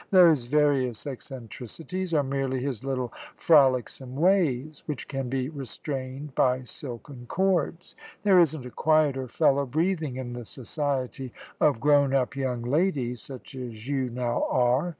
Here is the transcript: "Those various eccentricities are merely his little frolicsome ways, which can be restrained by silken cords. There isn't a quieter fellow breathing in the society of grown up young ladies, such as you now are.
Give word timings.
"Those 0.09 0.47
various 0.47 1.05
eccentricities 1.05 2.11
are 2.11 2.23
merely 2.23 2.59
his 2.59 2.83
little 2.83 3.13
frolicsome 3.35 4.15
ways, 4.15 4.81
which 4.87 5.07
can 5.07 5.29
be 5.29 5.47
restrained 5.49 6.33
by 6.33 6.63
silken 6.63 7.27
cords. 7.27 7.95
There 8.23 8.39
isn't 8.39 8.65
a 8.65 8.71
quieter 8.71 9.27
fellow 9.27 9.67
breathing 9.67 10.15
in 10.17 10.33
the 10.33 10.43
society 10.43 11.31
of 11.59 11.79
grown 11.79 12.15
up 12.15 12.35
young 12.35 12.63
ladies, 12.63 13.21
such 13.21 13.53
as 13.53 13.87
you 13.87 14.09
now 14.09 14.47
are. 14.49 14.89